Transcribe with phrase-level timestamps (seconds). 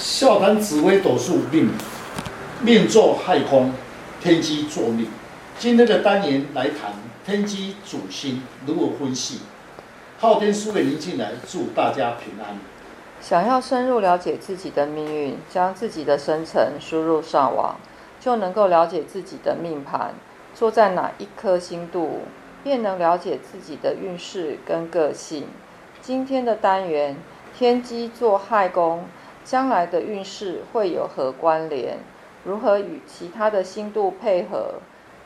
[0.00, 1.68] 笑谈紫微斗数命，
[2.62, 3.70] 命坐亥宫，
[4.18, 5.06] 天机作命。
[5.58, 9.40] 今天的单元来谈天机主星如何分析。
[10.18, 12.58] 昊天书院林进来，祝大家平安。
[13.20, 17.76] 想要深入了解自己的命运，将自己的生辰输入上网，
[18.18, 20.14] 就能够了解自己的命盘
[20.54, 22.22] 坐在哪一颗星度，
[22.64, 25.48] 便能了解自己的运势跟个性。
[26.00, 27.18] 今天的单元，
[27.54, 29.04] 天机做亥宫。
[29.50, 31.98] 将来的运势会有何关联？
[32.44, 34.74] 如何与其他的星度配合？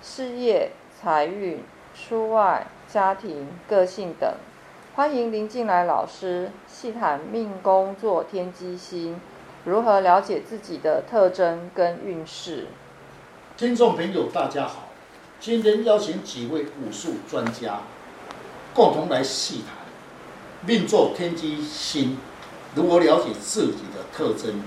[0.02, 1.62] 事业、财运、
[1.95, 4.33] 出外、家庭、个性等。
[4.95, 9.20] 欢迎林进来老师细谈命宫坐天机星，
[9.66, 12.69] 如何了解自己的特征跟运势。
[13.59, 14.88] 听众朋友，大家好，
[15.38, 17.80] 今天邀请几位武术专家，
[18.72, 19.77] 共同来细谈
[20.66, 22.16] 命坐天机星。
[22.75, 23.84] 如何了解自己
[24.16, 24.62] 特征？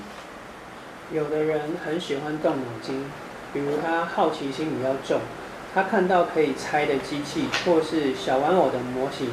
[1.13, 3.05] 有的人很喜欢动脑筋，
[3.53, 5.21] 比如他好奇心比较重，
[5.73, 9.29] 他看到可以拆的机器或是小玩偶的模型，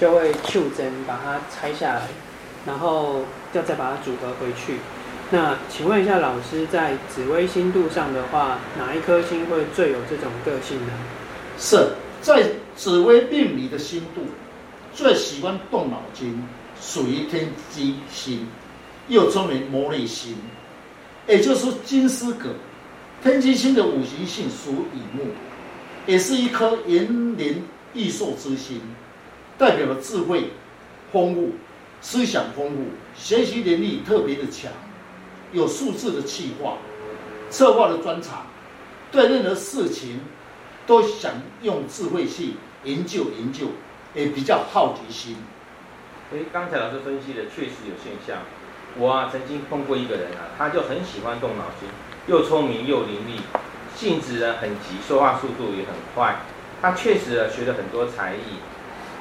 [0.00, 2.02] 就会求真把它拆下来，
[2.64, 4.76] 然后要再把它组合回去。
[5.30, 10.92] 那请问一下老师，在紫微星度上的话，哪一颗星会最有这种个性呢？
[11.58, 12.44] 是在
[12.76, 14.22] 紫微命理的星度，
[14.94, 16.42] 最喜欢动脑筋。
[16.80, 18.46] 属于天机星，
[19.08, 20.36] 又称为魔类星，
[21.26, 22.50] 也就是金丝葛。
[23.22, 25.24] 天机星的五行性属乙木，
[26.06, 28.80] 也是一颗延年益寿之星，
[29.58, 30.50] 代表了智慧
[31.12, 31.50] 丰富、
[32.00, 32.84] 思想丰富、
[33.16, 34.70] 学习能力特别的强，
[35.52, 36.76] 有数字的企划、
[37.50, 38.46] 策划的专长，
[39.10, 40.20] 对任何事情
[40.86, 42.52] 都想用智慧去
[42.84, 43.66] 研究研究，
[44.14, 45.36] 也比较好奇心。
[46.30, 48.42] 诶，刚才老师分析的确实有现象。
[48.96, 51.88] 我啊曾经碰过一个人啊，他就很喜欢动脑筋，
[52.26, 53.40] 又聪明又伶俐，
[53.98, 56.36] 性子呢很急，说话速度也很快。
[56.80, 58.58] 他确实啊学了很多才艺，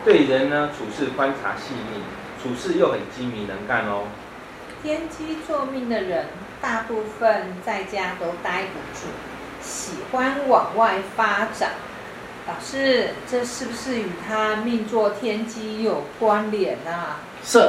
[0.06, 2.02] 对人呢处事观察细腻，
[2.42, 4.04] 处事又很精明能干哦。
[4.84, 6.28] 天机坐命的人，
[6.62, 9.08] 大部分在家都待不住，
[9.60, 11.72] 喜欢往外发展。
[12.48, 17.20] 老师，这是不是与他命作天机有关联啊？
[17.44, 17.60] 是，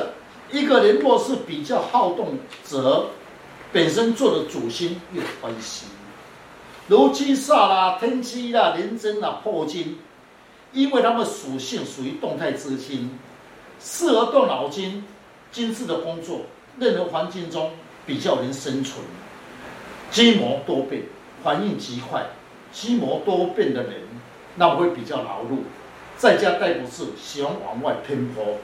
[0.51, 3.07] 一个人若是比较好动，则
[3.73, 5.87] 本身做的主星有关系，
[6.87, 9.99] 如七煞啦、天机啦、廉贞啦、破金，
[10.73, 13.19] 因为他们属性属于动态之星，
[13.79, 15.05] 适合动脑筋、
[15.53, 16.43] 精致的工作，
[16.79, 17.73] 任何环境中
[18.07, 19.05] 比较能生存。
[20.11, 21.03] 机谋多变，
[21.45, 22.27] 反应极快，
[22.73, 23.95] 机谋多变的人。
[24.61, 25.59] 那会比较劳碌，
[26.17, 28.57] 在家待不住，喜欢往外奔波。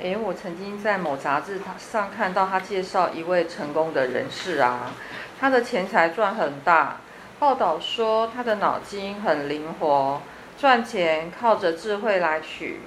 [0.00, 4.92] 哎，我曾经在某杂志上看到他介绍一位成功的人士啊，
[5.38, 7.00] 他的钱财赚很大。
[7.38, 10.20] 报道说他的脑筋很灵活，
[10.58, 12.80] 赚钱靠着智慧来取，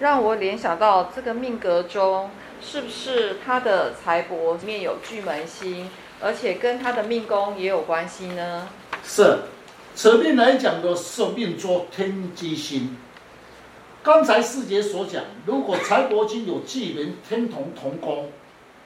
[0.00, 5.88] 让我联想到这个命格中是不是他的财帛面有巨门星，
[6.20, 8.68] 而且跟他的命宫也有关系呢？
[9.04, 9.38] 是。
[9.94, 12.96] 此命来讲的是命坐天机星。
[14.02, 18.30] 刚才师姐所讲，如果财帛金有巨门天同同宫，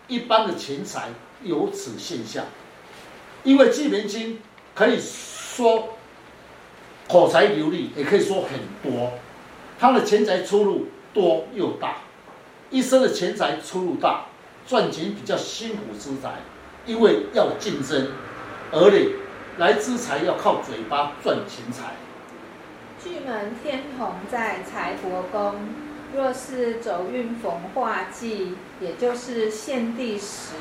[0.08, 1.10] 一般的钱财
[1.42, 2.44] 有此现象。
[3.44, 4.40] 因为巨门星
[4.74, 5.90] 可以说
[7.08, 9.12] 口才流利，也可以说很多，
[9.78, 11.98] 他的钱财出入多又大，
[12.70, 14.26] 一生的钱财出入大，
[14.66, 16.40] 赚钱比较辛苦之财，
[16.86, 18.08] 因为要竞争，
[18.72, 19.10] 而且。
[19.56, 21.92] 来之财要靠嘴巴赚钱财。
[23.04, 25.56] 巨门天同在财帛宫，
[26.14, 30.54] 若是走运逢化忌，也就是现地时，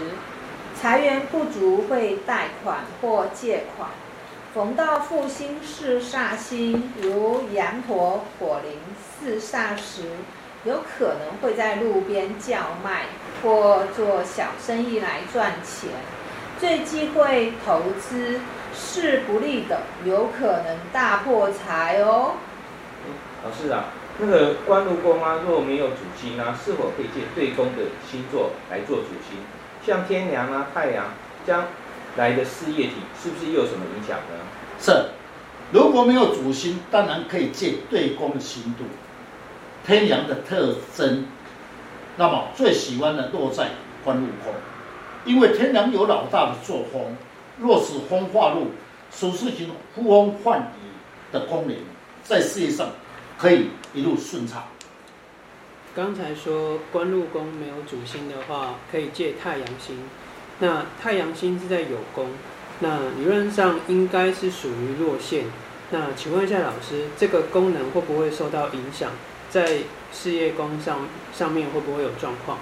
[0.76, 3.90] 财源不足会贷款或借款。
[4.54, 10.02] 逢到复星是煞星，如羊陀、火灵四煞时，
[10.66, 13.06] 有可能会在路边叫卖
[13.42, 15.90] 或做小生意来赚钱。
[16.64, 18.40] 最忌讳投资。
[18.74, 22.36] 是不利的，有可能大破财哦。
[23.44, 23.86] 老师啊，
[24.18, 29.38] 那个官禄宫啊，若没有主星啊，是否可以借对宫的星座来做主星？
[29.86, 31.08] 像天梁啊、太阳
[31.46, 31.66] 将
[32.16, 34.40] 来的事业体，是不是又有什么影响呢？
[34.80, 35.10] 是，
[35.72, 38.86] 如果没有主星，当然可以借对宫的星度。
[39.86, 41.28] 天梁的特征，
[42.16, 43.68] 那么最喜欢的落在
[44.04, 44.54] 官禄宫，
[45.26, 47.02] 因为天梁有老大的作风。
[47.60, 48.68] 若是风化禄，
[49.12, 50.90] 属事情呼风唤雨
[51.32, 51.76] 的功能，
[52.24, 52.90] 在事业上
[53.38, 54.64] 可以一路顺畅。
[55.96, 59.98] 刚才说官禄宫没有主星的话，可以借太阳星。
[60.60, 62.28] 那太阳星是在有宫，
[62.80, 65.46] 那理论上应该是属于落陷。
[65.92, 69.12] 那请问一下老师，这个功能会不会受到影响？
[69.52, 69.78] 在
[70.12, 72.58] 事业宫上上面会不会有状况？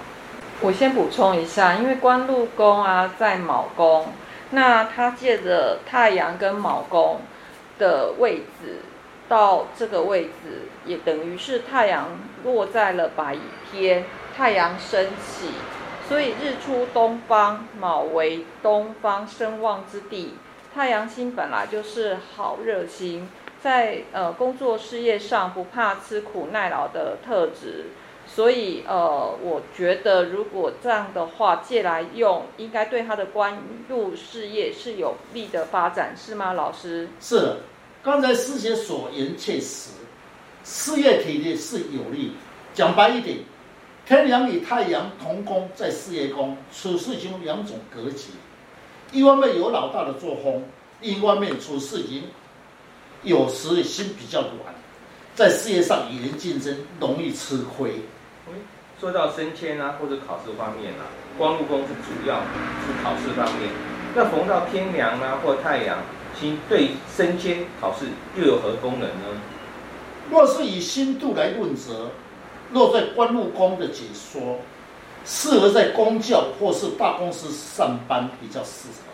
[0.64, 4.06] 我先补充一下，因为官禄宫啊在卯宫，
[4.50, 7.20] 那它借着太阳跟卯宫
[7.80, 8.78] 的位置
[9.28, 12.10] 到这个位置，也等于是太阳
[12.44, 13.36] 落在了白
[13.72, 14.04] 天，
[14.36, 15.48] 太阳升起。
[16.08, 20.34] 所以日出东方，卯为东方生旺之地。
[20.72, 23.28] 太阳星本来就是好热心，
[23.60, 27.86] 在呃工作事业上不怕吃苦耐劳的特质。
[28.34, 37.08] 所以呃，我觉得如果这样的话借来用，应该对他的官禄事业是有利的发展，是吗，老师？
[37.20, 37.56] 是的，
[38.02, 39.90] 刚才师姐所言确实，
[40.64, 42.32] 事业体力是有利。
[42.72, 43.38] 讲白一点。
[44.04, 48.30] 天梁与太阳同宫在事业宫，处事情两种格局，
[49.12, 50.64] 一方面有老大的作风，
[51.00, 52.24] 另一方面处事情
[53.22, 54.74] 有时心比较软，
[55.36, 58.00] 在事业上与人竞争容易吃亏。
[59.00, 61.06] 说到升迁啊或者考试方面啊，
[61.36, 63.70] 官禄宫是主要是考试方面，
[64.14, 65.98] 那逢到天梁啊或太阳
[66.38, 68.06] 星对升迁考试
[68.36, 69.40] 又有何功能呢？
[70.30, 72.10] 若是以星度来论则。
[72.72, 74.60] 落在官禄宫的解说，
[75.26, 79.12] 适合在公教或是大公司上班比较适合。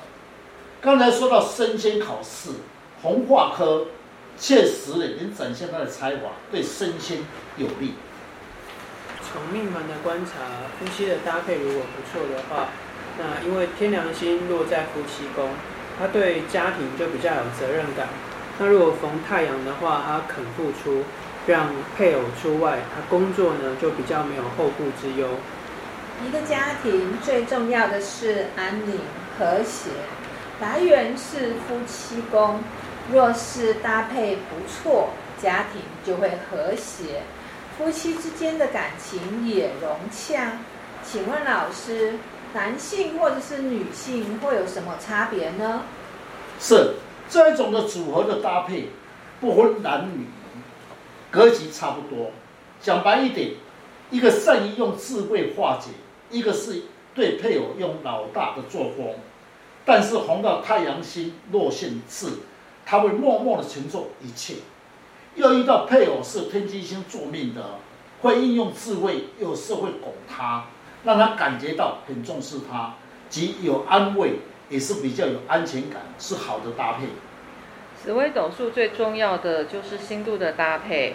[0.80, 2.50] 刚才说到升迁考试，
[3.02, 3.86] 红化科
[4.38, 7.19] 确实也能展现他的才华，对升迁
[7.56, 7.94] 有利。
[9.30, 10.32] 从命盘的观察，
[10.78, 12.69] 夫妻的搭配如果不错的话，
[13.19, 15.50] 那因为天梁星落在夫妻宫，
[15.98, 18.08] 他对家庭就比较有责任感。
[18.58, 21.04] 那如果逢太阳的话，他肯付出。
[21.46, 25.26] 让配偶出外，他工作呢就比较没有后顾之忧。
[26.22, 29.00] 一个家庭最重要的是安宁
[29.38, 29.88] 和谐，
[30.60, 32.60] 来源是夫妻宫。
[33.10, 35.08] 若是搭配不错，
[35.40, 37.22] 家庭就会和谐，
[37.78, 40.58] 夫妻之间的感情也融洽。
[41.04, 42.19] 请问老师，
[42.52, 45.84] 男性或者是女性会有什么差别呢？
[46.60, 46.96] 是
[47.30, 48.88] 这种的组合的搭配，
[49.40, 50.26] 不分男女。
[51.30, 52.32] 格局差不多，
[52.82, 53.52] 讲白一点，
[54.10, 55.90] 一个善于用智慧化解，
[56.30, 56.82] 一个是
[57.14, 59.14] 对配偶用老大的作风。
[59.84, 62.26] 但是红到太阳星落陷制，
[62.84, 64.54] 他会默默的承受一切。
[65.34, 67.78] 又遇到配偶是天机星坐命的，
[68.22, 70.64] 会运用智慧，又是会拱他，
[71.04, 72.94] 让他感觉到很重视他，
[73.28, 77.06] 即有安慰，也是比较有安全感，是好的搭配。
[78.02, 81.14] 紫微斗数最重要的就是星度的搭配，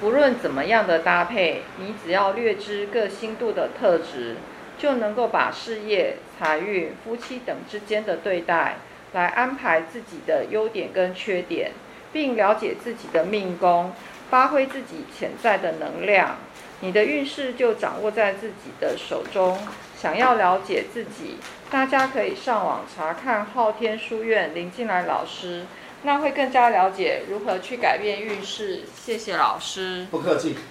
[0.00, 4.36] 不论怎么样的搭配，你只要略知各星度的特质，
[4.78, 8.78] 就能够把事业、财运、夫妻等之间的对待，
[9.12, 11.72] 来安排自己的优点跟缺点，
[12.12, 13.92] 并了解自己的命宫，
[14.30, 16.36] 发挥自己潜在的能量，
[16.80, 19.58] 你的运势就掌握在自己的手中。
[19.96, 21.36] 想要了解自己，
[21.70, 25.66] 大家可以上网查看昊天书院林静来老师。
[26.02, 28.84] 那会更加了解如何去改变运势。
[28.96, 30.06] 谢谢老师。
[30.10, 30.56] 不客气。